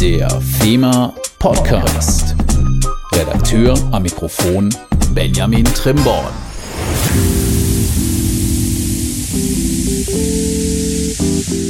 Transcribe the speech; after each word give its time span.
Der 0.00 0.30
FEMA 0.40 1.12
Podcast. 1.40 2.36
Redakteur 3.12 3.76
am 3.90 4.04
Mikrofon 4.04 4.72
Benjamin 5.12 5.64
Trimborn. 5.64 6.32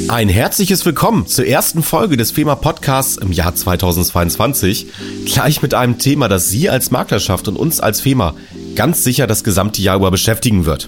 Ein 0.09 0.29
herzliches 0.29 0.85
Willkommen 0.85 1.25
zur 1.25 1.47
ersten 1.47 1.81
Folge 1.81 2.17
des 2.17 2.29
FEMA 2.29 2.53
Podcasts 2.53 3.17
im 3.17 3.31
Jahr 3.31 3.55
2022. 3.55 4.85
Gleich 5.25 5.63
mit 5.63 5.73
einem 5.73 5.97
Thema, 5.97 6.27
das 6.27 6.49
Sie 6.49 6.69
als 6.69 6.91
Maklerschaft 6.91 7.47
und 7.47 7.55
uns 7.55 7.79
als 7.79 8.01
FEMA 8.01 8.35
ganz 8.75 9.03
sicher 9.03 9.25
das 9.25 9.43
gesamte 9.43 9.81
Jahr 9.81 9.95
über 9.95 10.11
beschäftigen 10.11 10.65
wird. 10.65 10.87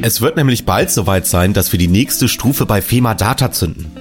Es 0.00 0.22
wird 0.22 0.38
nämlich 0.38 0.64
bald 0.64 0.90
soweit 0.90 1.26
sein, 1.26 1.52
dass 1.52 1.72
wir 1.72 1.78
die 1.78 1.88
nächste 1.88 2.28
Stufe 2.28 2.64
bei 2.64 2.80
FEMA 2.80 3.12
Data 3.12 3.52
zünden. 3.52 3.93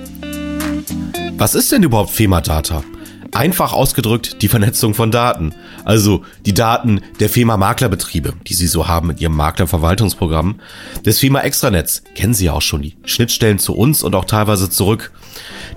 Was 1.43 1.55
ist 1.55 1.73
denn 1.73 1.83
überhaupt 1.83 2.11
FEMA 2.11 2.39
Data? 2.39 2.85
Einfach 3.33 3.73
ausgedrückt 3.73 4.41
die 4.41 4.47
Vernetzung 4.47 4.93
von 4.93 5.11
Daten. 5.11 5.53
Also 5.84 6.23
die 6.45 6.53
Daten 6.53 7.01
der 7.20 7.27
FEMA 7.27 7.57
Maklerbetriebe, 7.57 8.31
die 8.47 8.53
Sie 8.53 8.67
so 8.67 8.88
haben 8.88 9.07
mit 9.07 9.20
Ihrem 9.20 9.35
Maklerverwaltungsprogramm. 9.35 10.61
Des 11.05 11.20
FEMA 11.20 11.41
Extranetz, 11.41 12.03
kennen 12.15 12.34
Sie 12.34 12.45
ja 12.45 12.53
auch 12.53 12.61
schon, 12.61 12.81
die 12.81 12.95
Schnittstellen 13.03 13.59
zu 13.59 13.75
uns 13.75 14.03
und 14.03 14.15
auch 14.15 14.23
teilweise 14.23 14.70
zurück. 14.70 15.11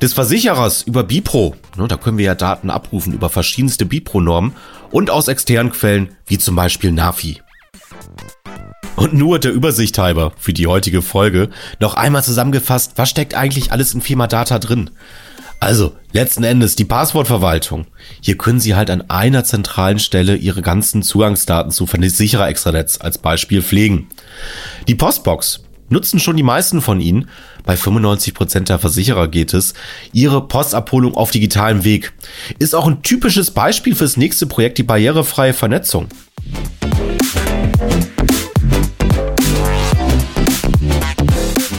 Des 0.01 0.13
Versicherers 0.13 0.83
über 0.83 1.03
Bipro, 1.03 1.57
ne, 1.77 1.89
da 1.89 1.97
können 1.97 2.19
wir 2.19 2.27
ja 2.27 2.37
Daten 2.37 2.71
abrufen 2.71 3.13
über 3.13 3.29
verschiedenste 3.29 3.87
Bipro-Normen 3.87 4.53
und 4.93 5.11
aus 5.11 5.27
externen 5.27 5.73
Quellen, 5.73 6.11
wie 6.29 6.39
zum 6.39 6.55
Beispiel 6.55 6.93
NAFI. 6.93 7.43
Und 8.95 9.15
nur 9.15 9.41
der 9.41 9.51
Übersicht 9.51 9.99
halber 9.99 10.33
für 10.39 10.53
die 10.53 10.69
heutige 10.69 11.03
Folge 11.03 11.51
noch 11.81 11.95
einmal 11.95 12.23
zusammengefasst, 12.23 12.93
was 12.95 13.11
steckt 13.11 13.35
eigentlich 13.35 13.73
alles 13.73 13.95
in 13.95 14.01
FEMA 14.01 14.29
Data 14.29 14.61
drin? 14.61 14.91
Also, 15.59 15.97
letzten 16.13 16.45
Endes 16.45 16.77
die 16.77 16.85
Passwortverwaltung. 16.85 17.87
Hier 18.21 18.37
können 18.37 18.61
Sie 18.61 18.75
halt 18.75 18.91
an 18.91 19.09
einer 19.11 19.45
zentralen 19.45 19.99
Stelle 19.99 20.37
Ihre 20.37 20.63
ganzen 20.63 21.03
Zugangsdaten 21.03 21.73
zu 21.73 21.87
sicherer 21.87 22.49
Extranetz 22.49 22.99
als 23.01 23.19
Beispiel 23.19 23.63
pflegen. 23.63 24.09
Die 24.87 24.95
Postbox 24.95 25.65
nutzen 25.89 26.21
schon 26.21 26.37
die 26.37 26.43
meisten 26.43 26.83
von 26.83 27.01
Ihnen. 27.01 27.29
Bei 27.65 27.77
95 27.77 28.35
Prozent 28.35 28.69
der 28.69 28.79
Versicherer 28.79 29.29
geht 29.29 29.55
es. 29.55 29.75
Ihre 30.13 30.47
Postabholung 30.47 31.15
auf 31.15 31.31
digitalem 31.31 31.85
Weg 31.85 32.13
ist 32.59 32.75
auch 32.75 32.87
ein 32.87 33.03
typisches 33.03 33.51
Beispiel 33.51 33.95
fürs 33.95 34.17
nächste 34.17 34.47
Projekt, 34.47 34.79
die 34.79 34.83
barrierefreie 34.83 35.53
Vernetzung. 35.53 36.09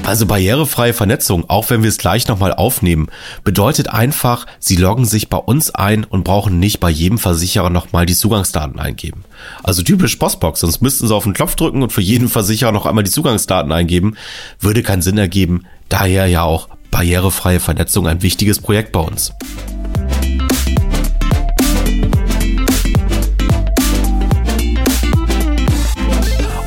Also 0.07 0.25
barrierefreie 0.25 0.93
Vernetzung, 0.93 1.49
auch 1.49 1.69
wenn 1.69 1.83
wir 1.83 1.89
es 1.89 1.97
gleich 1.97 2.29
nochmal 2.29 2.53
aufnehmen, 2.53 3.07
bedeutet 3.43 3.89
einfach, 3.89 4.45
Sie 4.57 4.77
loggen 4.77 5.03
sich 5.03 5.27
bei 5.27 5.35
uns 5.35 5.75
ein 5.75 6.05
und 6.05 6.23
brauchen 6.23 6.59
nicht 6.59 6.79
bei 6.79 6.89
jedem 6.89 7.17
Versicherer 7.17 7.69
nochmal 7.69 8.05
die 8.05 8.15
Zugangsdaten 8.15 8.79
eingeben. 8.79 9.25
Also 9.63 9.83
typisch 9.83 10.15
Postbox, 10.15 10.61
sonst 10.61 10.81
müssten 10.81 11.09
Sie 11.09 11.13
auf 11.13 11.25
den 11.25 11.33
Knopf 11.33 11.55
drücken 11.55 11.83
und 11.83 11.91
für 11.91 11.99
jeden 11.99 12.29
Versicherer 12.29 12.71
noch 12.71 12.85
einmal 12.85 13.03
die 13.03 13.11
Zugangsdaten 13.11 13.73
eingeben. 13.73 14.15
Würde 14.61 14.81
keinen 14.81 15.01
Sinn 15.01 15.17
ergeben, 15.17 15.65
daher 15.89 16.25
ja 16.27 16.43
auch 16.43 16.69
barrierefreie 16.89 17.59
Vernetzung 17.59 18.07
ein 18.07 18.21
wichtiges 18.21 18.61
Projekt 18.61 18.93
bei 18.93 19.01
uns. 19.01 19.33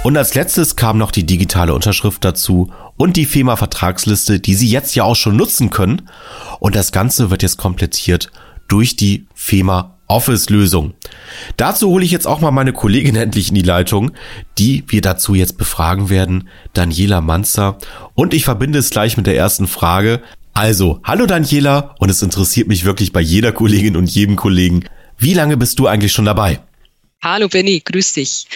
Und 0.03 0.17
als 0.17 0.35
letztes 0.35 0.77
kam 0.77 0.97
noch 0.97 1.11
die 1.11 1.27
digitale 1.27 1.75
Unterschrift 1.75 2.25
dazu 2.25 2.73
und 2.97 3.17
die 3.17 3.27
FEMA-Vertragsliste, 3.27 4.41
die 4.41 4.55
Sie 4.55 4.69
jetzt 4.69 4.95
ja 4.95 5.05
auch 5.05 5.15
schon 5.15 5.37
nutzen 5.37 5.69
können. 5.69 6.09
Und 6.59 6.75
das 6.75 6.91
Ganze 6.91 7.31
wird 7.31 7.43
jetzt 7.43 7.59
komplettiert 7.59 8.31
durch 8.67 8.97
die 8.97 9.27
FEMA 9.35 9.99
Office-Lösung. 10.09 10.95
Dazu 11.59 11.91
hole 11.91 12.05
ich 12.05 12.13
jetzt 12.13 12.27
auch 12.27 12.41
mal 12.41 12.51
meine 12.51 12.73
Kollegin 12.73 13.15
endlich 13.17 13.51
in 13.51 13.57
die 13.57 13.61
Leitung, 13.61 14.13
die 14.57 14.85
wir 14.89 15.03
dazu 15.03 15.35
jetzt 15.35 15.59
befragen 15.59 16.09
werden, 16.09 16.49
Daniela 16.73 17.21
Manzer. 17.21 17.77
Und 18.15 18.33
ich 18.33 18.45
verbinde 18.45 18.79
es 18.79 18.89
gleich 18.89 19.19
mit 19.19 19.27
der 19.27 19.37
ersten 19.37 19.67
Frage. 19.67 20.23
Also, 20.55 21.01
hallo 21.05 21.27
Daniela, 21.27 21.95
und 21.99 22.09
es 22.09 22.23
interessiert 22.23 22.69
mich 22.69 22.87
wirklich 22.87 23.13
bei 23.13 23.21
jeder 23.21 23.53
Kollegin 23.53 23.97
und 23.97 24.11
jedem 24.11 24.37
Kollegen, 24.37 24.85
wie 25.19 25.35
lange 25.35 25.59
bist 25.59 25.79
du 25.79 25.87
eigentlich 25.87 26.13
schon 26.13 26.25
dabei? 26.25 26.61
Hallo 27.23 27.49
Benny, 27.49 27.83
grüß 27.85 28.15
dich. 28.15 28.47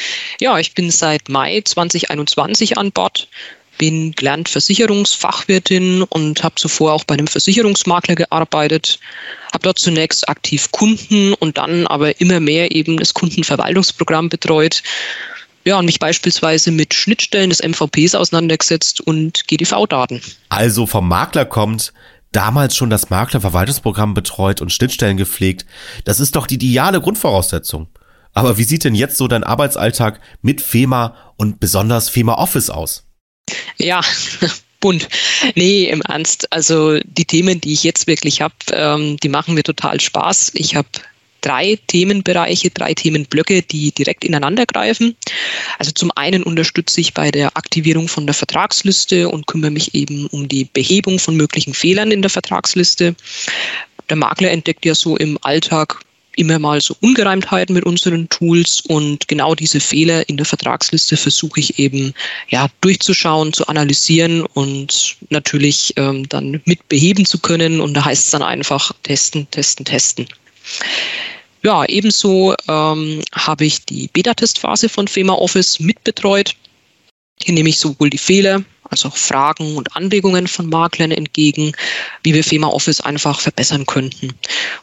Ja, 0.40 0.58
ich 0.58 0.72
bin 0.72 0.90
seit 0.90 1.28
Mai 1.28 1.60
2021 1.62 2.78
an 2.78 2.92
Bord, 2.92 3.28
bin 3.76 4.12
gelernt 4.12 4.48
Versicherungsfachwirtin 4.48 6.00
und 6.04 6.42
habe 6.42 6.54
zuvor 6.54 6.94
auch 6.94 7.04
bei 7.04 7.12
einem 7.12 7.26
Versicherungsmakler 7.26 8.14
gearbeitet, 8.14 8.98
habe 9.52 9.64
dort 9.64 9.78
zunächst 9.78 10.26
aktiv 10.30 10.72
Kunden 10.72 11.34
und 11.34 11.58
dann 11.58 11.86
aber 11.86 12.18
immer 12.22 12.40
mehr 12.40 12.74
eben 12.74 12.96
das 12.96 13.12
Kundenverwaltungsprogramm 13.12 14.30
betreut. 14.30 14.82
Ja, 15.66 15.78
und 15.78 15.84
mich 15.84 15.98
beispielsweise 15.98 16.70
mit 16.70 16.94
Schnittstellen 16.94 17.50
des 17.50 17.62
MVPs 17.62 18.14
auseinandergesetzt 18.14 19.02
und 19.02 19.46
GDV-Daten. 19.46 20.22
Also 20.48 20.86
vom 20.86 21.06
Makler 21.06 21.44
kommt, 21.44 21.92
damals 22.32 22.76
schon 22.76 22.88
das 22.88 23.10
Maklerverwaltungsprogramm 23.10 24.14
betreut 24.14 24.62
und 24.62 24.72
Schnittstellen 24.72 25.18
gepflegt. 25.18 25.66
Das 26.04 26.18
ist 26.18 26.34
doch 26.34 26.46
die 26.46 26.54
ideale 26.54 27.02
Grundvoraussetzung. 27.02 27.88
Aber 28.34 28.58
wie 28.58 28.64
sieht 28.64 28.84
denn 28.84 28.94
jetzt 28.94 29.16
so 29.16 29.28
dein 29.28 29.44
Arbeitsalltag 29.44 30.20
mit 30.42 30.60
FEMA 30.60 31.16
und 31.36 31.60
besonders 31.60 32.08
FEMA 32.08 32.34
Office 32.34 32.68
aus? 32.68 33.06
Ja, 33.78 34.00
bunt. 34.80 35.08
Nee, 35.54 35.84
im 35.84 36.02
Ernst. 36.02 36.52
Also 36.52 36.98
die 36.98 37.24
Themen, 37.24 37.60
die 37.60 37.72
ich 37.72 37.84
jetzt 37.84 38.06
wirklich 38.06 38.40
habe, 38.42 38.54
ähm, 38.72 39.16
die 39.22 39.28
machen 39.28 39.54
mir 39.54 39.62
total 39.62 40.00
Spaß. 40.00 40.52
Ich 40.54 40.76
habe 40.76 40.88
drei 41.40 41.78
Themenbereiche, 41.86 42.70
drei 42.70 42.94
Themenblöcke, 42.94 43.62
die 43.62 43.92
direkt 43.92 44.24
ineinander 44.24 44.66
greifen. 44.66 45.16
Also 45.78 45.92
zum 45.92 46.10
einen 46.16 46.42
unterstütze 46.42 47.00
ich 47.00 47.14
bei 47.14 47.30
der 47.30 47.56
Aktivierung 47.56 48.08
von 48.08 48.26
der 48.26 48.34
Vertragsliste 48.34 49.28
und 49.28 49.46
kümmere 49.46 49.70
mich 49.70 49.94
eben 49.94 50.26
um 50.26 50.48
die 50.48 50.64
Behebung 50.64 51.18
von 51.18 51.36
möglichen 51.36 51.74
Fehlern 51.74 52.10
in 52.10 52.22
der 52.22 52.30
Vertragsliste. 52.30 53.14
Der 54.08 54.16
Makler 54.16 54.50
entdeckt 54.50 54.84
ja 54.84 54.94
so 54.94 55.16
im 55.16 55.38
Alltag 55.42 56.00
immer 56.36 56.58
mal 56.58 56.80
so 56.80 56.96
Ungereimtheiten 57.00 57.74
mit 57.74 57.84
unseren 57.84 58.28
Tools 58.28 58.80
und 58.80 59.28
genau 59.28 59.54
diese 59.54 59.80
Fehler 59.80 60.28
in 60.28 60.36
der 60.36 60.46
Vertragsliste 60.46 61.16
versuche 61.16 61.60
ich 61.60 61.78
eben 61.78 62.14
ja 62.48 62.68
durchzuschauen, 62.80 63.52
zu 63.52 63.66
analysieren 63.66 64.42
und 64.42 65.16
natürlich 65.30 65.94
ähm, 65.96 66.28
dann 66.28 66.60
mit 66.64 66.88
beheben 66.88 67.24
zu 67.24 67.38
können. 67.38 67.80
Und 67.80 67.94
da 67.94 68.04
heißt 68.04 68.26
es 68.26 68.30
dann 68.30 68.42
einfach 68.42 68.92
testen, 69.02 69.48
testen, 69.50 69.84
testen. 69.84 70.26
Ja, 71.62 71.84
ebenso 71.86 72.54
ähm, 72.68 73.22
habe 73.32 73.64
ich 73.64 73.84
die 73.86 74.08
Beta-Testphase 74.12 74.88
von 74.88 75.08
FEMA 75.08 75.32
Office 75.32 75.80
mitbetreut. 75.80 76.54
Hier 77.42 77.54
nehme 77.54 77.68
ich 77.68 77.78
sowohl 77.78 78.10
die 78.10 78.18
Fehler 78.18 78.62
als 78.90 79.04
auch 79.04 79.16
Fragen 79.16 79.76
und 79.76 79.96
Anregungen 79.96 80.46
von 80.46 80.68
Maklern 80.68 81.10
entgegen, 81.10 81.72
wie 82.22 82.34
wir 82.34 82.44
FEMA 82.44 82.68
Office 82.68 83.00
einfach 83.00 83.40
verbessern 83.40 83.86
könnten. 83.86 84.34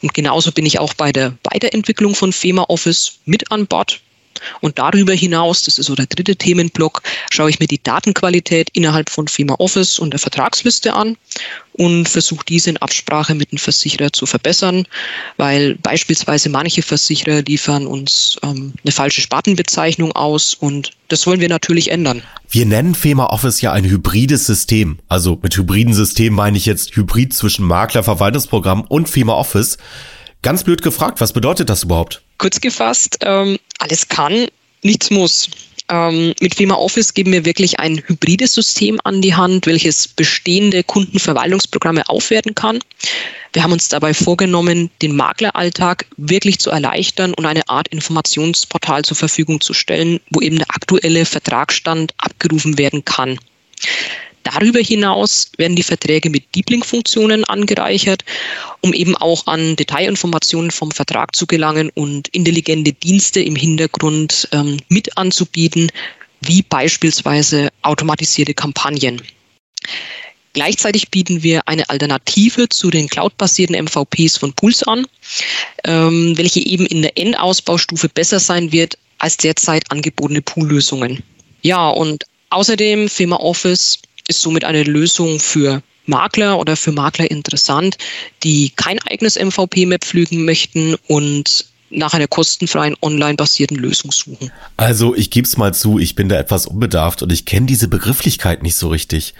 Und 0.01 0.13
genauso 0.13 0.51
bin 0.51 0.65
ich 0.65 0.79
auch 0.79 0.93
bei 0.93 1.11
der 1.11 1.37
Weiterentwicklung 1.43 2.15
von 2.15 2.33
FEMA 2.33 2.63
Office 2.63 3.19
mit 3.25 3.51
an 3.51 3.67
Bord. 3.67 4.01
Und 4.59 4.79
darüber 4.79 5.13
hinaus, 5.13 5.63
das 5.63 5.77
ist 5.77 5.87
so 5.87 5.95
der 5.95 6.07
dritte 6.07 6.35
Themenblock, 6.35 7.01
schaue 7.31 7.49
ich 7.49 7.59
mir 7.59 7.67
die 7.67 7.81
Datenqualität 7.81 8.69
innerhalb 8.73 9.09
von 9.09 9.27
FEMA 9.27 9.55
Office 9.59 9.99
und 9.99 10.11
der 10.11 10.19
Vertragsliste 10.19 10.93
an 10.93 11.17
und 11.73 12.09
versuche 12.09 12.45
diese 12.45 12.69
in 12.69 12.77
Absprache 12.77 13.35
mit 13.35 13.51
dem 13.51 13.57
Versicherer 13.57 14.11
zu 14.11 14.25
verbessern, 14.25 14.85
weil 15.37 15.75
beispielsweise 15.75 16.49
manche 16.49 16.81
Versicherer 16.81 17.41
liefern 17.43 17.87
uns 17.87 18.37
ähm, 18.43 18.73
eine 18.83 18.91
falsche 18.91 19.21
Spartenbezeichnung 19.21 20.11
aus 20.11 20.53
und 20.53 20.91
das 21.07 21.25
wollen 21.27 21.39
wir 21.39 21.49
natürlich 21.49 21.91
ändern. 21.91 22.21
Wir 22.49 22.65
nennen 22.65 22.95
FEMA 22.95 23.27
Office 23.27 23.61
ja 23.61 23.71
ein 23.71 23.85
hybrides 23.85 24.45
System. 24.45 24.99
Also 25.07 25.39
mit 25.41 25.55
hybriden 25.55 25.93
System 25.93 26.33
meine 26.33 26.57
ich 26.57 26.65
jetzt 26.65 26.95
Hybrid 26.95 27.33
zwischen 27.33 27.65
Makler, 27.65 28.03
Verwaltungsprogramm 28.03 28.81
und 28.81 29.09
FEMA 29.09 29.33
Office. 29.33 29.77
Ganz 30.41 30.63
blöd 30.63 30.81
gefragt, 30.81 31.21
was 31.21 31.33
bedeutet 31.33 31.69
das 31.69 31.83
überhaupt? 31.83 32.23
Kurz 32.41 32.59
gefasst, 32.59 33.19
ähm, 33.21 33.59
alles 33.77 34.09
kann, 34.09 34.47
nichts 34.81 35.11
muss. 35.11 35.47
Ähm, 35.89 36.33
mit 36.41 36.55
FEMA 36.55 36.73
Office 36.73 37.13
geben 37.13 37.33
wir 37.33 37.45
wirklich 37.45 37.79
ein 37.79 38.01
hybrides 38.07 38.55
System 38.55 38.99
an 39.03 39.21
die 39.21 39.35
Hand, 39.35 39.67
welches 39.67 40.07
bestehende 40.07 40.83
Kundenverwaltungsprogramme 40.83 42.09
aufwerten 42.09 42.55
kann. 42.55 42.79
Wir 43.53 43.61
haben 43.61 43.73
uns 43.73 43.89
dabei 43.89 44.15
vorgenommen, 44.15 44.89
den 45.03 45.15
Makleralltag 45.15 46.07
wirklich 46.17 46.57
zu 46.57 46.71
erleichtern 46.71 47.35
und 47.35 47.45
eine 47.45 47.69
Art 47.69 47.89
Informationsportal 47.89 49.03
zur 49.03 49.17
Verfügung 49.17 49.61
zu 49.61 49.75
stellen, 49.75 50.19
wo 50.31 50.41
eben 50.41 50.57
der 50.57 50.71
aktuelle 50.71 51.25
Vertragsstand 51.25 52.11
abgerufen 52.17 52.79
werden 52.79 53.05
kann. 53.05 53.37
Darüber 54.43 54.79
hinaus 54.79 55.51
werden 55.57 55.75
die 55.75 55.83
Verträge 55.83 56.29
mit 56.29 56.55
Deep 56.55 56.69
Link-Funktionen 56.69 57.43
angereichert, 57.45 58.25
um 58.81 58.93
eben 58.93 59.15
auch 59.15 59.45
an 59.47 59.75
Detailinformationen 59.75 60.71
vom 60.71 60.91
Vertrag 60.91 61.35
zu 61.35 61.45
gelangen 61.45 61.91
und 61.93 62.27
intelligente 62.29 62.93
Dienste 62.93 63.41
im 63.41 63.55
Hintergrund 63.55 64.47
ähm, 64.51 64.77
mit 64.89 65.17
anzubieten, 65.17 65.91
wie 66.41 66.63
beispielsweise 66.63 67.69
automatisierte 67.83 68.53
Kampagnen. 68.53 69.21
Gleichzeitig 70.53 71.09
bieten 71.09 71.43
wir 71.43 71.67
eine 71.67 71.89
Alternative 71.89 72.67
zu 72.67 72.89
den 72.89 73.07
cloud-basierten 73.07 73.75
MVPs 73.85 74.37
von 74.37 74.51
Pools 74.53 74.83
an, 74.83 75.07
ähm, 75.85 76.37
welche 76.37 76.59
eben 76.59 76.85
in 76.85 77.03
der 77.03 77.17
Endausbaustufe 77.17 78.09
besser 78.09 78.39
sein 78.39 78.71
wird 78.71 78.97
als 79.19 79.37
derzeit 79.37 79.89
angebotene 79.91 80.41
Pool-Lösungen. 80.41 81.23
Ja, 81.61 81.89
und 81.89 82.25
außerdem 82.49 83.07
Firma 83.07 83.37
Office 83.37 83.99
ist 84.31 84.41
somit 84.41 84.63
eine 84.63 84.83
Lösung 84.83 85.39
für 85.39 85.83
Makler 86.07 86.57
oder 86.57 86.75
für 86.75 86.91
Makler 86.91 87.29
interessant, 87.29 87.97
die 88.43 88.71
kein 88.75 88.99
eigenes 89.03 89.35
MVP 89.35 89.85
mehr 89.85 89.99
pflügen 89.99 90.45
möchten 90.45 90.95
und 91.07 91.65
nach 91.91 92.13
einer 92.13 92.27
kostenfreien 92.27 92.95
online-basierten 93.01 93.77
Lösung 93.77 94.11
suchen. 94.11 94.51
Also 94.77 95.15
ich 95.15 95.29
gebe 95.29 95.47
es 95.47 95.57
mal 95.57 95.73
zu, 95.73 95.99
ich 95.99 96.15
bin 96.15 96.29
da 96.29 96.37
etwas 96.37 96.65
unbedarft 96.65 97.21
und 97.21 97.31
ich 97.31 97.45
kenne 97.45 97.65
diese 97.65 97.87
Begrifflichkeit 97.87 98.63
nicht 98.63 98.75
so 98.75 98.89
richtig. 98.89 99.33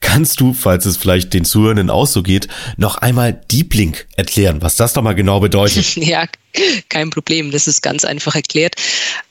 Kannst 0.00 0.40
du, 0.40 0.54
falls 0.54 0.86
es 0.86 0.96
vielleicht 0.96 1.34
den 1.34 1.44
Zuhörenden 1.44 1.90
auch 1.90 2.06
so 2.06 2.22
geht, 2.22 2.48
noch 2.76 2.96
einmal 2.96 3.32
Deep 3.50 3.74
Link 3.74 4.06
erklären, 4.16 4.62
was 4.62 4.76
das 4.76 4.92
doch 4.92 5.02
mal 5.02 5.14
genau 5.14 5.40
bedeutet? 5.40 5.96
ja, 5.96 6.26
kein 6.88 7.10
Problem, 7.10 7.50
das 7.50 7.66
ist 7.66 7.82
ganz 7.82 8.04
einfach 8.04 8.34
erklärt. 8.34 8.76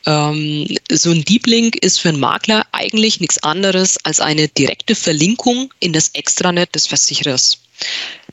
Ähm, 0.05 0.67
so 0.91 1.11
ein 1.11 1.23
Deep 1.23 1.47
Link 1.47 1.75
ist 1.77 1.99
für 1.99 2.09
einen 2.09 2.19
Makler 2.19 2.65
eigentlich 2.71 3.19
nichts 3.19 3.41
anderes 3.43 3.97
als 4.03 4.19
eine 4.19 4.47
direkte 4.47 4.95
Verlinkung 4.95 5.73
in 5.79 5.93
das 5.93 6.09
Extranet 6.09 6.75
des 6.75 6.87
Versicherers. 6.87 7.59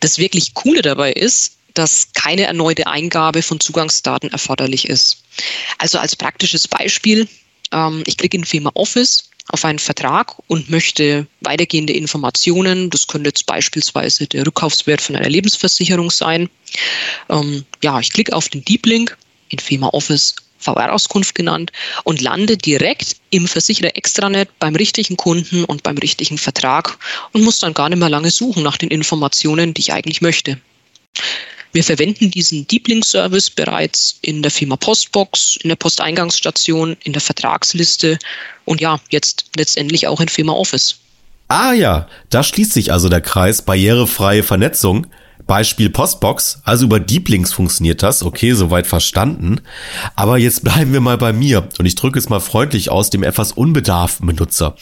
Das 0.00 0.18
wirklich 0.18 0.54
Coole 0.54 0.82
dabei 0.82 1.12
ist, 1.12 1.56
dass 1.74 2.08
keine 2.14 2.42
erneute 2.42 2.86
Eingabe 2.86 3.42
von 3.42 3.60
Zugangsdaten 3.60 4.30
erforderlich 4.30 4.88
ist. 4.88 5.22
Also 5.78 5.98
als 5.98 6.16
praktisches 6.16 6.68
Beispiel, 6.68 7.28
ähm, 7.72 8.02
ich 8.06 8.16
klicke 8.16 8.36
in 8.36 8.44
Firma 8.44 8.70
Office 8.74 9.24
auf 9.48 9.64
einen 9.64 9.78
Vertrag 9.78 10.36
und 10.46 10.70
möchte 10.70 11.26
weitergehende 11.40 11.92
Informationen, 11.92 12.90
das 12.90 13.06
könnte 13.06 13.28
jetzt 13.28 13.46
beispielsweise 13.46 14.26
der 14.26 14.46
Rückkaufswert 14.46 15.00
von 15.00 15.16
einer 15.16 15.28
Lebensversicherung 15.28 16.10
sein. 16.10 16.48
Ähm, 17.28 17.64
ja, 17.82 17.98
ich 18.00 18.10
klicke 18.10 18.34
auf 18.34 18.48
den 18.48 18.64
Deep 18.64 18.86
Link 18.86 19.16
in 19.48 19.58
Firma 19.58 19.88
Office 19.88 20.34
VR-Auskunft 20.62 21.34
genannt 21.34 21.72
und 22.04 22.20
lande 22.20 22.56
direkt 22.56 23.16
im 23.30 23.48
Versicherer 23.48 23.96
Extranet 23.96 24.48
beim 24.58 24.76
richtigen 24.76 25.16
Kunden 25.16 25.64
und 25.64 25.82
beim 25.82 25.98
richtigen 25.98 26.38
Vertrag 26.38 26.98
und 27.32 27.42
muss 27.42 27.58
dann 27.58 27.74
gar 27.74 27.88
nicht 27.88 27.98
mehr 27.98 28.08
lange 28.08 28.30
suchen 28.30 28.62
nach 28.62 28.76
den 28.76 28.90
Informationen, 28.90 29.74
die 29.74 29.80
ich 29.80 29.92
eigentlich 29.92 30.22
möchte. 30.22 30.58
Wir 31.72 31.82
verwenden 31.82 32.30
diesen 32.30 32.66
Deep 32.66 32.86
Link 32.88 33.04
Service 33.04 33.48
bereits 33.48 34.18
in 34.20 34.42
der 34.42 34.50
Firma 34.50 34.76
Postbox, 34.76 35.56
in 35.62 35.68
der 35.68 35.76
Posteingangsstation, 35.76 36.96
in 37.02 37.14
der 37.14 37.22
Vertragsliste 37.22 38.18
und 38.66 38.82
ja, 38.82 39.00
jetzt 39.10 39.46
letztendlich 39.56 40.06
auch 40.06 40.20
in 40.20 40.28
Firma 40.28 40.52
Office. 40.52 40.96
Ah 41.48 41.72
ja, 41.72 42.08
da 42.28 42.42
schließt 42.42 42.72
sich 42.72 42.92
also 42.92 43.08
der 43.08 43.22
Kreis 43.22 43.62
barrierefreie 43.62 44.42
Vernetzung. 44.42 45.06
Beispiel 45.46 45.90
Postbox, 45.90 46.60
also 46.64 46.84
über 46.84 47.00
Deep 47.00 47.28
Links 47.28 47.52
funktioniert 47.52 48.02
das, 48.02 48.22
okay, 48.22 48.52
soweit 48.52 48.86
verstanden. 48.86 49.60
Aber 50.14 50.38
jetzt 50.38 50.62
bleiben 50.64 50.92
wir 50.92 51.00
mal 51.00 51.18
bei 51.18 51.32
mir 51.32 51.68
und 51.78 51.86
ich 51.86 51.94
drücke 51.94 52.18
es 52.18 52.28
mal 52.28 52.40
freundlich 52.40 52.90
aus 52.90 53.10
dem 53.10 53.22
etwas 53.22 53.52
unbedarften 53.52 54.26
Benutzer. 54.26 54.76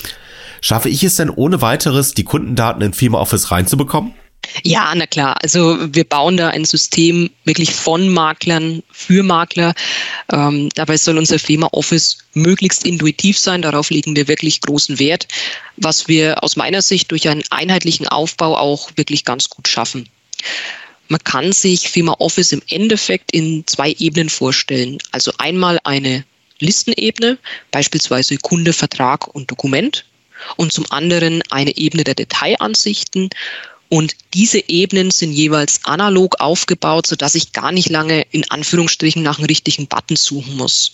Schaffe 0.61 0.89
ich 0.89 1.03
es 1.03 1.15
denn 1.15 1.31
ohne 1.31 1.63
weiteres, 1.63 2.13
die 2.15 2.25
Kundendaten 2.25 2.83
in 2.83 2.93
Firma 2.93 3.19
Office 3.19 3.51
reinzubekommen? 3.51 4.13
Ja, 4.63 4.93
na 4.95 5.07
klar. 5.07 5.37
Also 5.43 5.77
wir 5.95 6.05
bauen 6.05 6.37
da 6.37 6.49
ein 6.49 6.65
System 6.65 7.31
wirklich 7.45 7.73
von 7.73 8.09
Maklern 8.09 8.83
für 8.91 9.23
Makler. 9.23 9.75
Ähm, 10.33 10.69
dabei 10.75 10.97
soll 10.97 11.19
unser 11.19 11.39
Firma 11.39 11.69
Office 11.73 12.19
möglichst 12.35 12.85
intuitiv 12.85 13.39
sein. 13.39 13.63
Darauf 13.63 13.91
legen 13.91 14.17
wir 14.17 14.29
wirklich 14.29 14.61
großen 14.61 14.99
Wert, 14.99 15.29
was 15.77 16.09
wir 16.09 16.43
aus 16.43 16.57
meiner 16.57 16.83
Sicht 16.83 17.11
durch 17.11 17.29
einen 17.29 17.45
einheitlichen 17.51 18.09
Aufbau 18.09 18.57
auch 18.57 18.91
wirklich 18.97 19.25
ganz 19.25 19.49
gut 19.49 19.69
schaffen. 19.69 20.09
Man 21.09 21.23
kann 21.25 21.53
sich 21.53 21.89
Firma 21.89 22.15
Office 22.19 22.53
im 22.53 22.63
Endeffekt 22.69 23.33
in 23.33 23.67
zwei 23.67 23.95
Ebenen 23.99 24.29
vorstellen. 24.29 24.99
Also 25.11 25.33
einmal 25.39 25.79
eine 25.85 26.25
Listenebene, 26.61 27.39
beispielsweise 27.73 28.37
Kunde, 28.37 28.73
Vertrag 28.73 29.27
und 29.35 29.51
Dokument. 29.51 30.05
Und 30.57 30.73
zum 30.73 30.91
anderen 30.91 31.43
eine 31.51 31.77
Ebene 31.77 32.05
der 32.05 32.15
Detailansichten 32.15 33.29
und 33.91 34.15
diese 34.35 34.69
Ebenen 34.69 35.11
sind 35.11 35.33
jeweils 35.33 35.81
analog 35.85 36.41
aufgebaut, 36.41 37.09
sodass 37.09 37.35
ich 37.35 37.53
gar 37.53 37.73
nicht 37.73 37.91
lange 37.91 38.23
in 38.31 38.49
Anführungsstrichen 38.49 39.23
nach 39.23 39.39
einem 39.39 39.47
richtigen 39.47 39.89
Button 39.89 40.17
suchen 40.17 40.57
muss. 40.57 40.93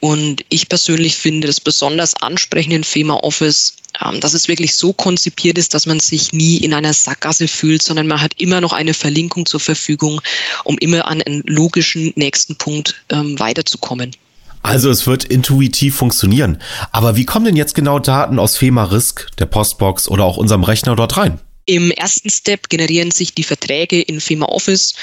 Und 0.00 0.44
ich 0.50 0.68
persönlich 0.68 1.16
finde 1.16 1.48
es 1.48 1.58
besonders 1.58 2.14
ansprechend 2.14 2.74
in 2.74 2.84
FEMA 2.84 3.14
Office, 3.14 3.76
ähm, 4.04 4.20
dass 4.20 4.34
es 4.34 4.46
wirklich 4.46 4.74
so 4.74 4.92
konzipiert 4.92 5.56
ist, 5.56 5.72
dass 5.72 5.86
man 5.86 6.00
sich 6.00 6.32
nie 6.34 6.58
in 6.58 6.74
einer 6.74 6.92
Sackgasse 6.92 7.48
fühlt, 7.48 7.82
sondern 7.82 8.06
man 8.06 8.20
hat 8.20 8.34
immer 8.36 8.60
noch 8.60 8.74
eine 8.74 8.94
Verlinkung 8.94 9.46
zur 9.46 9.58
Verfügung, 9.58 10.20
um 10.64 10.76
immer 10.78 11.08
an 11.08 11.22
einen 11.22 11.42
logischen 11.46 12.12
nächsten 12.14 12.56
Punkt 12.56 12.94
ähm, 13.08 13.40
weiterzukommen. 13.40 14.14
Also 14.62 14.90
es 14.90 15.06
wird 15.06 15.24
intuitiv 15.24 15.96
funktionieren. 15.96 16.60
Aber 16.92 17.16
wie 17.16 17.24
kommen 17.24 17.46
denn 17.46 17.56
jetzt 17.56 17.74
genau 17.74 17.98
Daten 17.98 18.38
aus 18.38 18.58
FEMA 18.58 18.84
Risk, 18.84 19.34
der 19.38 19.46
Postbox 19.46 20.08
oder 20.08 20.24
auch 20.24 20.36
unserem 20.36 20.62
Rechner 20.62 20.94
dort 20.94 21.16
rein? 21.16 21.40
Im 21.68 21.90
ersten 21.90 22.30
Step 22.30 22.70
generieren 22.70 23.10
sich 23.10 23.34
die 23.34 23.42
Verträge 23.42 24.00
in 24.00 24.22
Firma 24.22 24.46
Office, 24.46 24.94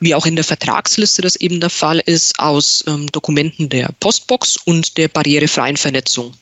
wie 0.00 0.12
auch 0.12 0.26
in 0.26 0.34
der 0.34 0.44
Vertragsliste 0.44 1.22
das 1.22 1.36
eben 1.36 1.60
der 1.60 1.70
Fall 1.70 2.00
ist, 2.04 2.36
aus 2.40 2.82
ähm, 2.88 3.06
Dokumenten 3.12 3.68
der 3.68 3.90
Postbox 4.00 4.56
und 4.64 4.98
der 4.98 5.06
barrierefreien 5.06 5.76
Vernetzung. 5.76 6.34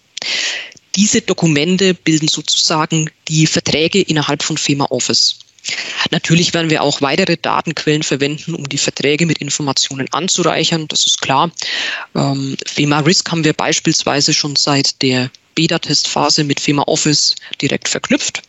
Diese 0.97 1.21
Dokumente 1.21 1.93
bilden 1.93 2.29
sozusagen 2.29 3.11
die 3.29 3.47
Verträge 3.47 4.01
innerhalb 4.01 4.43
von 4.43 4.57
Firma 4.57 4.87
Office. 4.87 5.39
Natürlich 6.13 6.55
werden 6.55 6.71
wir 6.71 6.83
auch 6.83 7.03
weitere 7.03 7.37
Datenquellen 7.37 8.03
verwenden, 8.03 8.55
um 8.55 8.67
die 8.71 8.79
Verträge 8.79 9.27
mit 9.27 9.37
Informationen 9.37 10.09
anzureichern, 10.13 10.89
das 10.89 11.05
ist 11.05 11.21
klar. 11.21 11.51
Ähm, 12.15 12.57
FEMA 12.65 13.01
Risk 13.01 13.31
haben 13.31 13.45
wir 13.45 13.53
beispielsweise 13.53 14.33
schon 14.33 14.57
seit 14.57 15.03
der 15.03 15.31
Beta-Testphase 15.57 16.43
mit 16.45 16.59
FEMA 16.59 16.85
Office 16.85 17.35
direkt 17.61 17.87
verknüpft. 17.87 18.43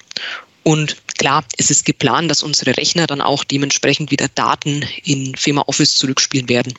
Und 0.64 0.98
klar, 1.20 1.44
es 1.58 1.70
ist 1.70 1.86
geplant, 1.86 2.32
dass 2.32 2.42
unsere 2.42 2.76
Rechner 2.76 3.06
dann 3.06 3.22
auch 3.22 3.44
dementsprechend 3.44 4.10
wieder 4.10 4.28
Daten 4.34 4.84
in 5.04 5.36
Firma 5.36 5.62
Office 5.68 5.96
zurückspielen 5.96 6.50
werden. 6.50 6.74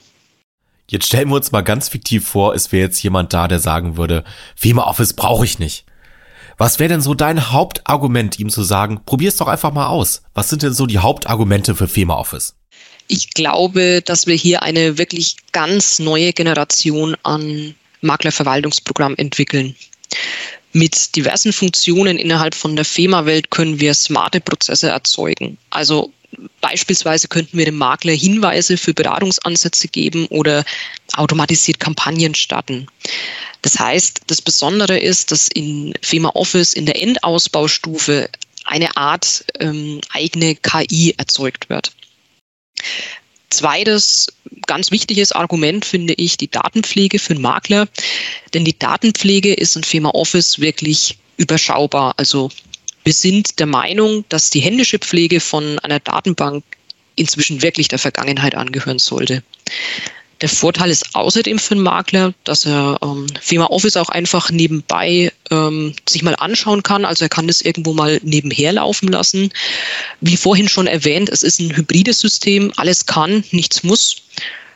Jetzt 0.88 1.06
stellen 1.06 1.28
wir 1.28 1.37
uns 1.37 1.52
mal 1.52 1.60
ganz 1.60 1.88
fiktiv 1.88 2.26
vor, 2.26 2.54
es 2.54 2.72
wäre 2.72 2.87
jetzt 2.88 3.00
jemand 3.00 3.32
da, 3.32 3.46
der 3.46 3.60
sagen 3.60 3.96
würde, 3.96 4.25
Firma 4.56 4.82
Office 4.82 5.12
brauche 5.12 5.44
ich 5.44 5.60
nicht. 5.60 5.84
Was 6.58 6.78
wäre 6.81 6.88
denn 6.88 7.00
so 7.00 7.14
dein 7.14 7.52
Hauptargument, 7.52 8.38
ihm 8.40 8.50
zu 8.50 8.64
sagen, 8.64 9.00
probier's 9.06 9.37
doch 9.37 9.46
einfach 9.46 9.72
mal 9.72 9.87
aus? 9.87 10.22
Was 10.34 10.48
sind 10.48 10.62
denn 10.62 10.75
so 10.75 10.86
die 10.86 10.98
Hauptargumente 10.98 11.76
für 11.76 11.86
Firma 11.86 12.16
Office? 12.16 12.56
Ich 13.06 13.31
glaube, 13.31 14.03
dass 14.03 14.26
wir 14.26 14.34
hier 14.34 14.62
eine 14.62 14.98
wirklich 14.98 15.36
ganz 15.53 16.00
neue 16.00 16.32
Generation 16.32 17.17
an 17.22 17.74
Maklerverwaltungsprogramm 18.00 19.15
entwickeln. 19.17 19.76
Mit 20.72 21.17
diversen 21.17 21.53
Funktionen 21.53 22.17
innerhalb 22.17 22.55
von 22.55 22.77
der 22.77 22.84
FEMA-Welt 22.84 23.50
können 23.50 23.81
wir 23.81 23.93
smarte 23.94 24.41
Prozesse 24.41 24.89
erzeugen. 24.89 25.58
Also 25.70 26.12
beispielsweise 26.60 27.29
könnten 27.29 27.58
wir 27.58 27.65
dem 27.65 27.77
Makler 27.77 28.12
Hinweise 28.12 28.77
für 28.77 28.94
Beratungsansätze 28.94 29.89
geben 29.89 30.27
oder 30.27 30.65
automatisiert 31.15 31.81
Kampagnen 31.81 32.34
starten. 32.34 32.86
Das 33.62 33.79
heißt, 33.79 34.22
das 34.29 34.41
Besondere 34.41 34.98
ist, 34.98 35.32
dass 35.32 35.48
in 35.48 35.93
FEMA 36.03 36.31
Office 36.31 36.74
in 36.74 36.86
der 36.86 37.03
Endausbaustufe 37.03 38.29
eine 38.65 38.96
Art 38.96 39.44
ähm, 39.58 40.00
eigene 40.10 40.55
KI 40.55 41.15
erzeugt 41.17 41.69
wird. 41.69 41.93
Zweites 43.50 44.28
ganz 44.66 44.90
wichtiges 44.90 45.32
Argument 45.32 45.84
finde 45.84 46.14
ich 46.14 46.36
die 46.36 46.50
Datenpflege 46.50 47.19
für 47.19 47.34
den 47.34 47.42
Makler, 47.42 47.88
denn 48.54 48.64
die 48.64 48.78
Datenpflege 48.78 49.52
ist 49.54 49.76
in 49.76 49.84
Firma 49.84 50.10
Office 50.10 50.60
wirklich 50.60 51.19
überschaubar. 51.36 52.14
Also 52.16 52.50
wir 53.04 53.12
sind 53.12 53.58
der 53.58 53.66
Meinung, 53.66 54.24
dass 54.28 54.50
die 54.50 54.60
händische 54.60 54.98
Pflege 54.98 55.40
von 55.40 55.78
einer 55.80 56.00
Datenbank 56.00 56.62
inzwischen 57.16 57.62
wirklich 57.62 57.88
der 57.88 57.98
Vergangenheit 57.98 58.54
angehören 58.54 58.98
sollte. 58.98 59.42
Der 60.41 60.49
Vorteil 60.49 60.91
ist 60.91 61.15
außerdem 61.15 61.59
für 61.59 61.75
den 61.75 61.82
Makler, 61.82 62.32
dass 62.44 62.65
er 62.65 62.99
ähm, 63.03 63.27
Firma 63.41 63.67
Office 63.67 63.97
auch 63.97 64.09
einfach 64.09 64.51
nebenbei 64.51 65.32
ähm, 65.51 65.94
sich 66.09 66.23
mal 66.23 66.35
anschauen 66.37 66.82
kann. 66.82 67.05
Also 67.05 67.27
er 67.27 67.29
kann 67.29 67.47
das 67.47 67.61
irgendwo 67.61 67.93
mal 67.93 68.20
nebenher 68.23 68.73
laufen 68.73 69.09
lassen. 69.09 69.51
Wie 70.20 70.37
vorhin 70.37 70.69
schon 70.69 70.87
erwähnt, 70.87 71.29
es 71.29 71.43
ist 71.43 71.61
ein 71.61 71.77
hybrides 71.77 72.20
System. 72.20 72.73
Alles 72.77 73.06
kann, 73.06 73.44
nichts 73.51 73.82
muss. 73.82 74.17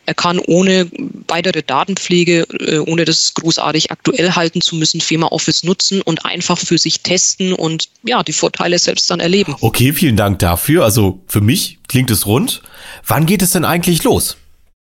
Er 0.06 0.14
kann 0.14 0.38
ohne 0.38 0.90
weitere 1.28 1.62
Datenpflege, 1.62 2.47
äh, 2.61 2.78
ohne 2.78 3.06
das 3.06 3.33
großartig 3.35 3.90
aktuell 3.90 4.33
halten 4.33 4.61
zu 4.61 4.76
müssen, 4.76 5.00
Firma 5.00 5.28
Office 5.28 5.64
nutzen 5.64 6.02
und 6.02 6.26
einfach 6.26 6.59
für 6.59 6.76
sich 6.76 7.00
testen 7.00 7.54
und 7.54 7.88
ja, 8.02 8.23
die 8.23 8.35
Vorteile 8.35 8.78
selbst 8.78 9.11
dann 9.11 9.21
erleben. 9.21 9.56
Okay, 9.61 9.94
vielen 9.94 10.16
Dank 10.16 10.40
dafür. 10.40 10.85
Also 10.85 11.21
für 11.26 11.40
mich 11.40 11.78
klingt 11.88 12.11
es 12.11 12.26
rund. 12.26 12.61
Wann 13.06 13.25
geht 13.25 13.40
es 13.40 13.52
denn 13.52 13.64
eigentlich 13.64 14.02
los? 14.04 14.37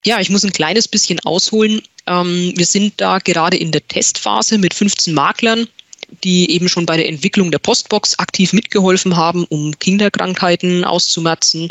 Ja, 0.05 0.19
ich 0.21 0.31
muss 0.31 0.45
ein 0.45 0.53
kleines 0.53 0.89
bisschen 0.89 1.21
ausholen. 1.21 1.83
Ähm, 2.07 2.53
wir 2.57 2.67
sind 2.67 2.95
da 2.97 3.19
gerade 3.19 3.57
in 3.57 3.71
der 3.71 3.87
Testphase 3.87 4.59
mit 4.59 4.75
15 4.75 5.15
Maklern. 5.15 5.69
die 6.25 6.51
eben 6.51 6.69
schon 6.69 6.87
bei 6.87 6.97
der 6.97 7.09
Entwicklung 7.09 7.53
der 7.53 7.61
Postbox 7.61 8.19
aktiv 8.19 8.53
mitgeholfen 8.53 9.17
haben, 9.17 9.45
um 9.45 9.79
Kinderkrankheiten 9.79 10.85
auszumerzen. 10.85 11.71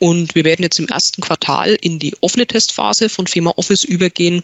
Und 0.00 0.34
wir 0.34 0.44
werden 0.44 0.62
jetzt 0.62 0.80
im 0.80 0.88
ersten 0.88 1.20
Quartal 1.20 1.76
in 1.80 1.98
die 1.98 2.16
offene 2.20 2.46
Testphase 2.46 3.08
von 3.08 3.26
FEMA 3.28 3.52
Office 3.56 3.84
übergehen, 3.84 4.42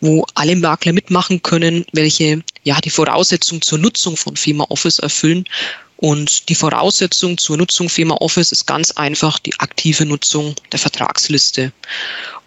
wo 0.00 0.26
alle 0.34 0.56
Makler 0.56 0.92
mitmachen 0.92 1.42
können, 1.42 1.84
welche 1.92 2.42
ja 2.64 2.80
die 2.80 2.90
Voraussetzungen 2.90 3.62
zur 3.62 3.78
Nutzung 3.78 4.16
von 4.16 4.34
FEMA 4.34 4.64
Office 4.70 4.98
erfüllen. 4.98 5.44
Und 5.96 6.48
die 6.48 6.54
Voraussetzung 6.54 7.38
zur 7.38 7.56
Nutzung 7.56 7.88
FEMA 7.88 8.16
Office 8.16 8.52
ist 8.52 8.66
ganz 8.66 8.90
einfach 8.92 9.38
die 9.38 9.58
aktive 9.58 10.04
Nutzung 10.04 10.54
der 10.72 10.78
Vertragsliste. 10.78 11.72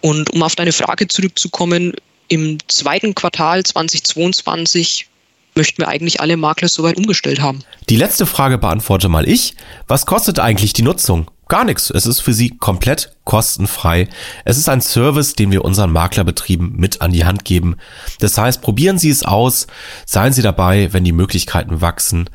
Und 0.00 0.30
um 0.30 0.42
auf 0.42 0.54
deine 0.54 0.72
Frage 0.72 1.08
zurückzukommen, 1.08 1.94
im 2.28 2.58
zweiten 2.68 3.14
Quartal 3.14 3.64
2022 3.64 5.08
möchten 5.54 5.78
wir 5.78 5.88
eigentlich 5.88 6.20
alle 6.20 6.36
Makler 6.36 6.68
soweit 6.68 6.96
umgestellt 6.96 7.40
haben. 7.40 7.64
Die 7.88 7.96
letzte 7.96 8.26
Frage 8.26 8.58
beantworte 8.58 9.08
mal 9.08 9.28
ich. 9.28 9.54
Was 9.88 10.06
kostet 10.06 10.38
eigentlich 10.38 10.72
die 10.72 10.82
Nutzung? 10.82 11.30
Gar 11.48 11.64
nichts. 11.64 11.90
Es 11.90 12.04
ist 12.04 12.20
für 12.20 12.34
Sie 12.34 12.50
komplett 12.50 13.12
kostenfrei. 13.24 14.08
Es 14.44 14.58
ist 14.58 14.68
ein 14.68 14.82
Service, 14.82 15.32
den 15.32 15.50
wir 15.50 15.64
unseren 15.64 15.90
Maklerbetrieben 15.90 16.76
mit 16.76 17.00
an 17.00 17.12
die 17.12 17.24
Hand 17.24 17.46
geben. 17.46 17.76
Das 18.20 18.36
heißt, 18.36 18.60
probieren 18.60 18.98
Sie 18.98 19.08
es 19.08 19.22
aus, 19.22 19.66
seien 20.04 20.34
Sie 20.34 20.42
dabei, 20.42 20.92
wenn 20.92 21.04
die 21.04 21.12
Möglichkeiten 21.12 21.80
wachsen. 21.80 22.28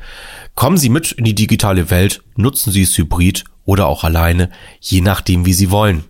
Kommen 0.56 0.78
Sie 0.78 0.88
mit 0.88 1.12
in 1.12 1.24
die 1.24 1.34
digitale 1.34 1.90
Welt, 1.90 2.22
nutzen 2.36 2.72
Sie 2.72 2.82
es 2.82 2.98
hybrid 2.98 3.44
oder 3.64 3.86
auch 3.86 4.02
alleine, 4.02 4.50
je 4.80 5.00
nachdem, 5.00 5.46
wie 5.46 5.54
Sie 5.54 5.70
wollen. 5.70 6.04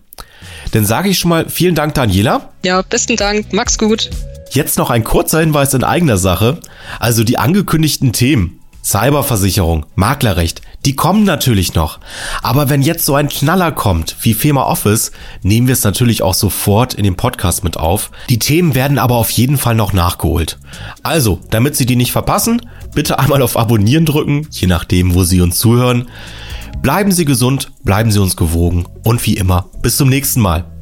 Dann 0.71 0.85
sage 0.85 1.09
ich 1.09 1.19
schon 1.19 1.29
mal 1.29 1.47
vielen 1.47 1.75
Dank, 1.75 1.93
Daniela. 1.93 2.53
Ja, 2.63 2.81
besten 2.81 3.17
Dank. 3.17 3.53
Max 3.53 3.77
gut. 3.77 4.09
Jetzt 4.49 4.77
noch 4.77 4.89
ein 4.89 5.03
kurzer 5.03 5.39
Hinweis 5.41 5.73
in 5.73 5.83
eigener 5.83 6.17
Sache. 6.17 6.59
Also 6.99 7.23
die 7.23 7.37
angekündigten 7.37 8.13
Themen. 8.13 8.59
Cyberversicherung, 8.83 9.87
Maklerrecht, 9.95 10.61
die 10.85 10.95
kommen 10.95 11.23
natürlich 11.23 11.73
noch. 11.73 11.99
Aber 12.41 12.69
wenn 12.69 12.81
jetzt 12.81 13.05
so 13.05 13.15
ein 13.15 13.29
Knaller 13.29 13.71
kommt 13.71 14.15
wie 14.21 14.33
FEMA 14.33 14.63
Office, 14.63 15.11
nehmen 15.41 15.67
wir 15.67 15.73
es 15.73 15.83
natürlich 15.83 16.21
auch 16.21 16.33
sofort 16.33 16.93
in 16.93 17.03
den 17.03 17.15
Podcast 17.15 17.63
mit 17.63 17.77
auf. 17.77 18.11
Die 18.29 18.39
Themen 18.39 18.75
werden 18.75 18.99
aber 18.99 19.15
auf 19.15 19.31
jeden 19.31 19.57
Fall 19.57 19.75
noch 19.75 19.93
nachgeholt. 19.93 20.59
Also, 21.03 21.39
damit 21.49 21.75
Sie 21.75 21.85
die 21.85 21.95
nicht 21.95 22.11
verpassen, 22.11 22.61
bitte 22.93 23.19
einmal 23.19 23.41
auf 23.41 23.57
Abonnieren 23.57 24.05
drücken, 24.05 24.47
je 24.51 24.67
nachdem, 24.67 25.15
wo 25.15 25.23
Sie 25.23 25.41
uns 25.41 25.57
zuhören. 25.57 26.07
Bleiben 26.81 27.11
Sie 27.11 27.25
gesund, 27.25 27.71
bleiben 27.83 28.11
Sie 28.11 28.21
uns 28.21 28.35
gewogen 28.35 28.85
und 29.03 29.25
wie 29.25 29.37
immer, 29.37 29.65
bis 29.81 29.97
zum 29.97 30.09
nächsten 30.09 30.41
Mal. 30.41 30.74